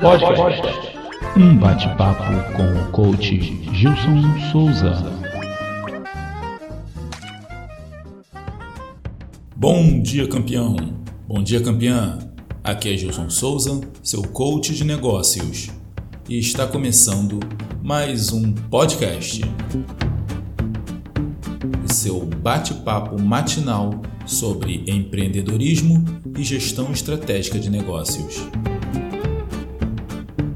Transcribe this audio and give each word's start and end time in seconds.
Podcast. 0.00 0.96
Um 1.36 1.56
bate-papo 1.56 2.22
com 2.56 2.62
o 2.62 2.92
coach 2.92 3.36
Gilson 3.74 4.22
Souza. 4.52 4.94
Bom 9.56 10.00
dia, 10.00 10.28
campeão. 10.28 10.76
Bom 11.26 11.42
dia, 11.42 11.60
campeã. 11.60 12.16
Aqui 12.62 12.94
é 12.94 12.96
Gilson 12.96 13.28
Souza, 13.28 13.80
seu 14.04 14.22
coach 14.22 14.72
de 14.72 14.84
negócios. 14.84 15.68
E 16.28 16.38
está 16.38 16.64
começando 16.64 17.40
mais 17.82 18.32
um 18.32 18.52
podcast. 18.52 19.42
Seu 21.90 22.24
bate-papo 22.24 23.20
matinal 23.20 24.00
sobre 24.24 24.84
empreendedorismo 24.86 26.04
e 26.38 26.44
gestão 26.44 26.92
estratégica 26.92 27.58
de 27.58 27.68
negócios. 27.68 28.36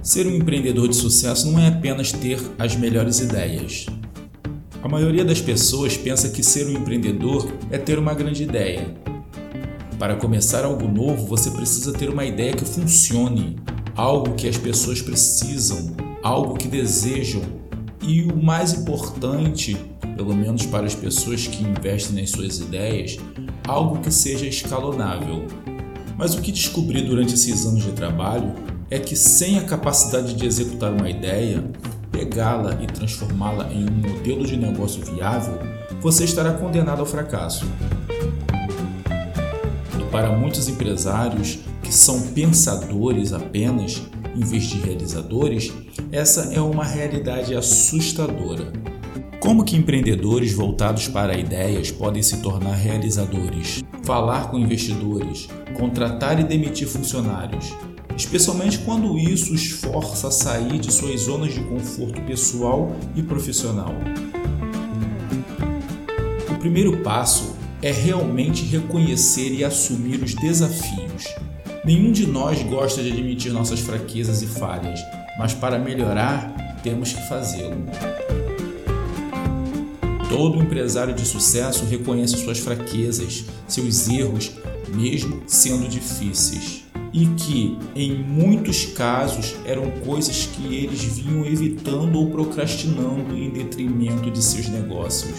Ser 0.00 0.28
um 0.28 0.36
empreendedor 0.36 0.88
de 0.88 0.94
sucesso 0.94 1.50
não 1.50 1.58
é 1.58 1.66
apenas 1.66 2.12
ter 2.12 2.38
as 2.56 2.76
melhores 2.76 3.18
ideias. 3.18 3.86
A 4.80 4.88
maioria 4.88 5.24
das 5.24 5.40
pessoas 5.40 5.96
pensa 5.96 6.28
que 6.28 6.42
ser 6.42 6.68
um 6.68 6.78
empreendedor 6.78 7.52
é 7.68 7.78
ter 7.78 7.98
uma 7.98 8.14
grande 8.14 8.44
ideia. 8.44 8.94
Para 9.98 10.14
começar 10.14 10.64
algo 10.64 10.86
novo, 10.86 11.26
você 11.26 11.50
precisa 11.50 11.92
ter 11.92 12.10
uma 12.10 12.24
ideia 12.24 12.54
que 12.54 12.64
funcione, 12.64 13.56
algo 13.96 14.34
que 14.34 14.48
as 14.48 14.56
pessoas 14.56 15.02
precisam, 15.02 15.96
algo 16.22 16.54
que 16.54 16.68
desejam 16.68 17.42
e 18.00 18.22
o 18.22 18.36
mais 18.36 18.72
importante, 18.72 19.76
pelo 20.16 20.34
menos 20.34 20.66
para 20.66 20.86
as 20.86 20.94
pessoas 20.94 21.46
que 21.46 21.64
investem 21.64 22.20
nas 22.20 22.30
suas 22.30 22.58
ideias, 22.58 23.18
algo 23.66 24.00
que 24.00 24.10
seja 24.10 24.46
escalonável. 24.46 25.46
Mas 26.16 26.34
o 26.34 26.40
que 26.40 26.52
descobri 26.52 27.02
durante 27.02 27.34
esses 27.34 27.66
anos 27.66 27.82
de 27.82 27.92
trabalho 27.92 28.54
é 28.90 28.98
que 28.98 29.16
sem 29.16 29.58
a 29.58 29.64
capacidade 29.64 30.34
de 30.34 30.46
executar 30.46 30.92
uma 30.92 31.10
ideia, 31.10 31.64
pegá-la 32.12 32.78
e 32.80 32.86
transformá-la 32.86 33.72
em 33.72 33.84
um 33.88 34.08
modelo 34.08 34.46
de 34.46 34.56
negócio 34.56 35.04
viável, 35.04 35.58
você 36.00 36.24
estará 36.24 36.52
condenado 36.52 37.00
ao 37.00 37.06
fracasso. 37.06 37.66
E 39.98 40.10
para 40.10 40.30
muitos 40.36 40.68
empresários 40.68 41.58
que 41.82 41.92
são 41.92 42.20
pensadores 42.28 43.32
apenas, 43.32 44.02
em 44.36 44.44
vez 44.44 44.64
de 44.64 44.78
realizadores, 44.78 45.72
essa 46.12 46.54
é 46.54 46.60
uma 46.60 46.84
realidade 46.84 47.54
assustadora. 47.56 48.72
Como 49.44 49.62
que 49.62 49.76
empreendedores 49.76 50.54
voltados 50.54 51.06
para 51.06 51.38
ideias 51.38 51.90
podem 51.90 52.22
se 52.22 52.38
tornar 52.38 52.76
realizadores? 52.76 53.84
Falar 54.02 54.50
com 54.50 54.58
investidores, 54.58 55.50
contratar 55.74 56.40
e 56.40 56.44
demitir 56.44 56.88
funcionários, 56.88 57.74
especialmente 58.16 58.78
quando 58.78 59.18
isso 59.18 59.52
os 59.52 59.70
força 59.70 60.28
a 60.28 60.30
sair 60.30 60.78
de 60.78 60.90
suas 60.90 61.20
zonas 61.20 61.52
de 61.52 61.60
conforto 61.60 62.22
pessoal 62.22 62.96
e 63.14 63.22
profissional. 63.22 63.94
O 66.50 66.58
primeiro 66.58 67.02
passo 67.02 67.54
é 67.82 67.92
realmente 67.92 68.64
reconhecer 68.64 69.52
e 69.52 69.62
assumir 69.62 70.22
os 70.22 70.32
desafios. 70.32 71.24
Nenhum 71.84 72.12
de 72.12 72.26
nós 72.26 72.62
gosta 72.62 73.02
de 73.02 73.12
admitir 73.12 73.52
nossas 73.52 73.80
fraquezas 73.80 74.40
e 74.40 74.46
falhas, 74.46 74.98
mas 75.38 75.52
para 75.52 75.78
melhorar, 75.78 76.78
temos 76.82 77.12
que 77.12 77.28
fazê-lo. 77.28 77.84
Todo 80.34 80.60
empresário 80.60 81.14
de 81.14 81.24
sucesso 81.24 81.84
reconhece 81.84 82.36
suas 82.38 82.58
fraquezas, 82.58 83.44
seus 83.68 84.08
erros, 84.08 84.50
mesmo 84.92 85.44
sendo 85.46 85.88
difíceis 85.88 86.82
e 87.12 87.26
que, 87.26 87.78
em 87.94 88.12
muitos 88.12 88.86
casos, 88.86 89.54
eram 89.64 89.88
coisas 90.04 90.46
que 90.46 90.74
eles 90.74 91.04
vinham 91.04 91.46
evitando 91.46 92.16
ou 92.16 92.28
procrastinando 92.28 93.36
em 93.36 93.50
detrimento 93.50 94.28
de 94.28 94.42
seus 94.42 94.66
negócios. 94.66 95.38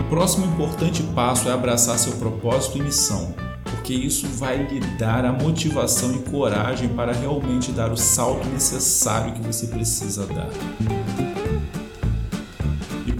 O 0.00 0.08
próximo 0.08 0.46
importante 0.46 1.04
passo 1.14 1.48
é 1.48 1.52
abraçar 1.52 1.96
seu 2.00 2.14
propósito 2.14 2.78
e 2.78 2.82
missão, 2.82 3.32
porque 3.62 3.94
isso 3.94 4.26
vai 4.26 4.66
lhe 4.66 4.80
dar 4.98 5.24
a 5.24 5.32
motivação 5.32 6.12
e 6.12 6.18
coragem 6.28 6.88
para 6.88 7.12
realmente 7.12 7.70
dar 7.70 7.92
o 7.92 7.96
salto 7.96 8.48
necessário 8.48 9.34
que 9.34 9.40
você 9.42 9.68
precisa 9.68 10.26
dar. 10.26 10.50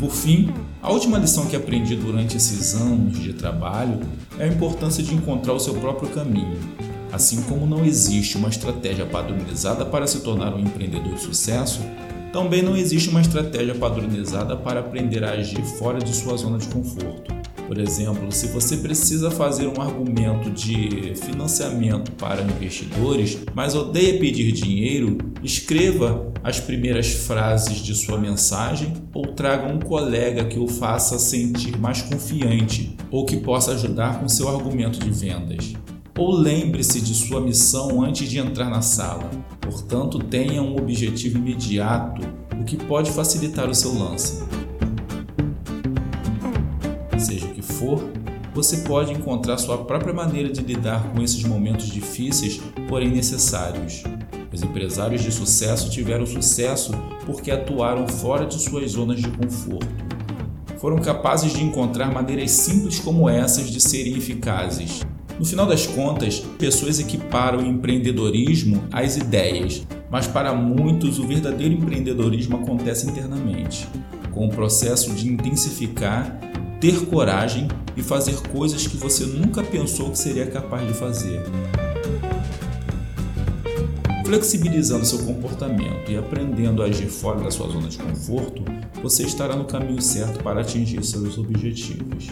Por 0.04 0.12
fim, 0.12 0.52
a 0.82 0.92
última 0.92 1.16
lição 1.16 1.46
que 1.46 1.56
aprendi 1.56 1.96
durante 1.96 2.36
esses 2.36 2.74
anos 2.74 3.18
de 3.18 3.32
trabalho 3.32 4.00
é 4.38 4.44
a 4.44 4.48
importância 4.48 5.02
de 5.02 5.14
encontrar 5.14 5.54
o 5.54 5.58
seu 5.58 5.72
próprio 5.72 6.10
caminho. 6.10 6.58
Assim 7.10 7.40
como 7.44 7.66
não 7.66 7.82
existe 7.86 8.36
uma 8.36 8.50
estratégia 8.50 9.06
padronizada 9.06 9.86
para 9.86 10.06
se 10.06 10.20
tornar 10.20 10.52
um 10.52 10.58
empreendedor 10.58 11.14
de 11.14 11.22
sucesso, 11.22 11.80
também 12.34 12.60
não 12.60 12.76
existe 12.76 13.08
uma 13.08 13.22
estratégia 13.22 13.74
padronizada 13.74 14.54
para 14.54 14.80
aprender 14.80 15.24
a 15.24 15.30
agir 15.30 15.64
fora 15.78 15.98
de 15.98 16.14
sua 16.14 16.36
zona 16.36 16.58
de 16.58 16.68
conforto. 16.68 17.43
Por 17.66 17.78
exemplo, 17.78 18.30
se 18.30 18.48
você 18.48 18.76
precisa 18.76 19.30
fazer 19.30 19.66
um 19.66 19.80
argumento 19.80 20.50
de 20.50 21.14
financiamento 21.16 22.12
para 22.12 22.42
investidores, 22.42 23.38
mas 23.54 23.74
odeia 23.74 24.18
pedir 24.18 24.52
dinheiro, 24.52 25.16
escreva 25.42 26.32
as 26.42 26.60
primeiras 26.60 27.10
frases 27.12 27.78
de 27.78 27.94
sua 27.94 28.18
mensagem 28.18 28.92
ou 29.14 29.28
traga 29.28 29.72
um 29.72 29.78
colega 29.78 30.44
que 30.44 30.58
o 30.58 30.68
faça 30.68 31.18
sentir 31.18 31.78
mais 31.78 32.02
confiante 32.02 32.94
ou 33.10 33.24
que 33.24 33.38
possa 33.38 33.72
ajudar 33.72 34.20
com 34.20 34.28
seu 34.28 34.48
argumento 34.48 34.98
de 34.98 35.10
vendas. 35.10 35.72
Ou 36.16 36.32
lembre-se 36.32 37.00
de 37.00 37.14
sua 37.14 37.40
missão 37.40 38.02
antes 38.02 38.28
de 38.28 38.38
entrar 38.38 38.68
na 38.68 38.82
sala. 38.82 39.30
Portanto, 39.60 40.18
tenha 40.18 40.62
um 40.62 40.76
objetivo 40.76 41.38
imediato, 41.38 42.22
o 42.60 42.64
que 42.64 42.76
pode 42.76 43.10
facilitar 43.10 43.68
o 43.68 43.74
seu 43.74 43.92
lance. 43.98 44.44
Seja 47.18 47.53
for, 47.74 48.02
você 48.54 48.78
pode 48.78 49.12
encontrar 49.12 49.58
sua 49.58 49.78
própria 49.78 50.14
maneira 50.14 50.48
de 50.48 50.62
lidar 50.62 51.12
com 51.12 51.20
esses 51.20 51.42
momentos 51.42 51.86
difíceis, 51.86 52.60
porém 52.88 53.10
necessários. 53.10 54.04
Os 54.52 54.62
empresários 54.62 55.22
de 55.22 55.32
sucesso 55.32 55.90
tiveram 55.90 56.24
sucesso 56.24 56.92
porque 57.26 57.50
atuaram 57.50 58.06
fora 58.06 58.46
de 58.46 58.54
suas 58.62 58.92
zonas 58.92 59.20
de 59.20 59.28
conforto. 59.28 60.04
Foram 60.78 60.98
capazes 60.98 61.52
de 61.52 61.64
encontrar 61.64 62.12
maneiras 62.12 62.52
simples 62.52 63.00
como 63.00 63.28
essas 63.28 63.68
de 63.70 63.80
serem 63.80 64.16
eficazes. 64.16 65.00
No 65.38 65.44
final 65.44 65.66
das 65.66 65.86
contas, 65.86 66.38
pessoas 66.58 67.00
equiparam 67.00 67.58
o 67.58 67.66
empreendedorismo 67.66 68.84
às 68.92 69.16
ideias, 69.16 69.84
mas 70.08 70.28
para 70.28 70.54
muitos 70.54 71.18
o 71.18 71.26
verdadeiro 71.26 71.74
empreendedorismo 71.74 72.56
acontece 72.56 73.08
internamente, 73.08 73.88
com 74.30 74.46
o 74.46 74.50
processo 74.50 75.10
de 75.12 75.26
intensificar, 75.26 76.38
ter 76.84 77.06
coragem 77.06 77.66
e 77.96 78.02
fazer 78.02 78.36
coisas 78.48 78.86
que 78.86 78.98
você 78.98 79.24
nunca 79.24 79.62
pensou 79.62 80.10
que 80.10 80.18
seria 80.18 80.44
capaz 80.44 80.86
de 80.86 80.92
fazer. 80.92 81.42
Flexibilizando 84.22 85.06
seu 85.06 85.20
comportamento 85.20 86.10
e 86.10 86.16
aprendendo 86.18 86.82
a 86.82 86.84
agir 86.84 87.06
fora 87.06 87.40
da 87.40 87.50
sua 87.50 87.68
zona 87.68 87.88
de 87.88 87.96
conforto, 87.96 88.62
você 89.02 89.22
estará 89.22 89.56
no 89.56 89.64
caminho 89.64 90.02
certo 90.02 90.44
para 90.44 90.60
atingir 90.60 91.02
seus 91.02 91.38
objetivos. 91.38 92.26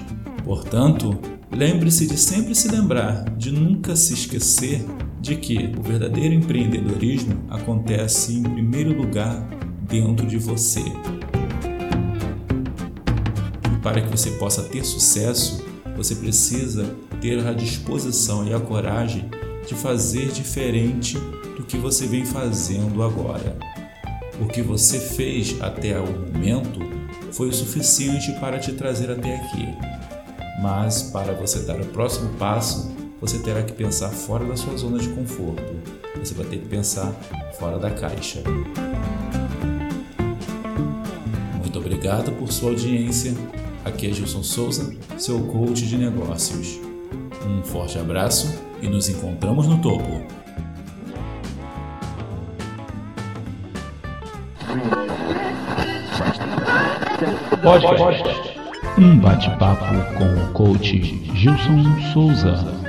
Portanto, 0.45 1.19
lembre-se 1.51 2.07
de 2.07 2.19
sempre 2.19 2.55
se 2.55 2.69
lembrar, 2.69 3.25
de 3.39 3.51
nunca 3.51 3.97
se 3.97 4.13
esquecer 4.13 4.85
de 5.19 5.37
que 5.37 5.73
o 5.79 5.83
verdadeiro 5.83 6.35
empreendedorismo 6.35 7.43
acontece 7.49 8.35
em 8.35 8.43
primeiro 8.43 8.95
lugar 8.95 9.49
dentro 9.89 10.27
de 10.27 10.37
você. 10.37 10.85
Para 13.83 14.01
que 14.01 14.09
você 14.09 14.31
possa 14.33 14.63
ter 14.63 14.85
sucesso, 14.85 15.65
você 15.97 16.15
precisa 16.15 16.95
ter 17.21 17.45
a 17.45 17.53
disposição 17.53 18.47
e 18.47 18.55
a 18.55 18.61
coragem 18.61 19.29
de 19.67 19.75
fazer 19.75 20.29
diferente 20.29 21.19
do 21.57 21.65
que 21.65 21.77
você 21.77 22.07
vem 22.07 22.25
fazendo 22.25 23.03
agora. 23.03 23.57
O 24.41 24.47
que 24.47 24.63
você 24.63 25.01
fez 25.01 25.61
até 25.61 25.99
o 25.99 26.07
momento 26.07 26.79
foi 27.33 27.49
o 27.49 27.53
suficiente 27.53 28.33
para 28.39 28.59
te 28.59 28.73
trazer 28.73 29.11
até 29.11 29.37
aqui. 29.37 29.67
Mas 30.63 31.03
para 31.03 31.33
você 31.33 31.61
dar 31.61 31.81
o 31.81 31.87
próximo 31.87 32.31
passo, 32.35 32.93
você 33.21 33.39
terá 33.41 33.65
que 33.65 33.73
pensar 33.73 34.11
fora 34.11 34.45
da 34.45 34.57
sua 34.57 34.77
zona 34.77 34.99
de 34.99 35.09
conforto. 35.09 35.75
Você 36.19 36.35
vai 36.35 36.47
ter 36.47 36.59
que 36.59 36.69
pensar 36.69 37.13
fora 37.59 37.79
da 37.79 37.91
caixa. 37.91 38.43
Muito 41.61 41.79
obrigado 41.79 42.33
por 42.33 42.53
sua 42.53 42.71
audiência. 42.71 43.35
Aqui 43.85 44.09
é 44.09 44.13
Gilson 44.13 44.43
Souza, 44.45 44.95
seu 45.19 45.41
coach 45.47 45.87
de 45.87 45.99
negócios. 45.99 46.79
Um 47.45 47.63
forte 47.65 47.99
abraço 47.99 48.55
e 48.81 48.89
nos 48.89 49.09
encontramos 49.09 49.67
no 49.67 49.79
topo. 49.79 50.23
Podcast. 57.63 58.59
Um 58.99 59.19
bate-papo 59.19 59.85
com 60.17 60.45
o 60.45 60.53
coach 60.53 61.01
Gilson 61.35 62.13
Souza. 62.13 62.82